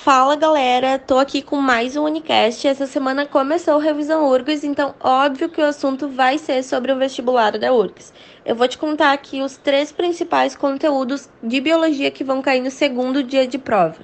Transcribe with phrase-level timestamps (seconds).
[0.00, 2.68] Fala galera, tô aqui com mais um Unicast.
[2.68, 6.96] Essa semana começou a revisão URGS, então óbvio que o assunto vai ser sobre o
[6.96, 8.14] vestibular da URGS.
[8.46, 12.70] Eu vou te contar aqui os três principais conteúdos de biologia que vão cair no
[12.70, 13.98] segundo dia de prova.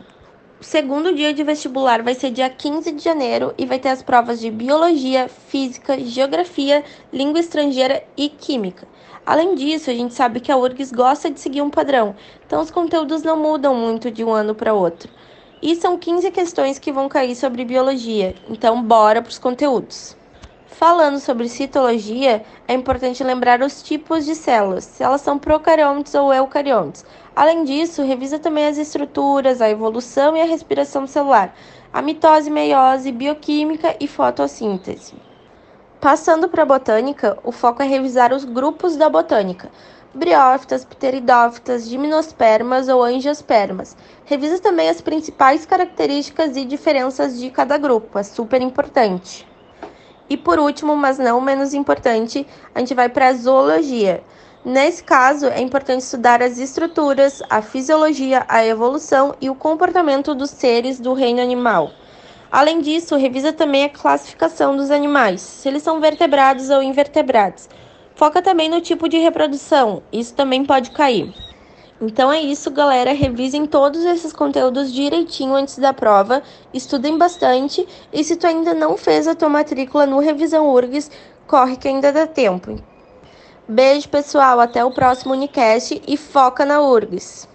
[0.61, 4.03] O segundo dia de vestibular vai ser dia 15 de janeiro e vai ter as
[4.03, 6.83] provas de biologia, física, geografia,
[7.13, 8.87] língua estrangeira e química.
[9.25, 12.71] Além disso, a gente sabe que a URGS gosta de seguir um padrão, então os
[12.71, 15.09] conteúdos não mudam muito de um ano para outro.
[15.67, 20.15] E são 15 questões que vão cair sobre biologia, então bora para os conteúdos.
[20.67, 26.35] Falando sobre citologia, é importante lembrar os tipos de células, se elas são procariontes ou
[26.35, 27.03] eucariontes.
[27.35, 31.57] Além disso, revisa também as estruturas, a evolução e a respiração celular,
[31.91, 35.15] a mitose, meiose, bioquímica e fotossíntese.
[35.99, 39.71] Passando para a botânica, o foco é revisar os grupos da botânica,
[40.15, 43.97] briófitas, pteridófitas, gimnospermas ou angiospermas.
[44.25, 49.47] Revisa também as principais características e diferenças de cada grupo, é super importante.
[50.31, 54.23] E por último, mas não menos importante, a gente vai para a zoologia.
[54.65, 60.49] Nesse caso, é importante estudar as estruturas, a fisiologia, a evolução e o comportamento dos
[60.51, 61.91] seres do reino animal.
[62.51, 67.69] Além disso, revisa também a classificação dos animais, se eles são vertebrados ou invertebrados.
[68.15, 71.35] Foca também no tipo de reprodução, isso também pode cair.
[72.01, 73.13] Então é isso, galera.
[73.13, 76.43] Revisem todos esses conteúdos direitinho antes da prova,
[76.73, 81.11] estudem bastante e se tu ainda não fez a tua matrícula no Revisão URGS,
[81.47, 82.79] corre que ainda dá tempo.
[83.67, 84.61] Beijo, pessoal.
[84.61, 87.49] Até o próximo Unicast e foca na URGS.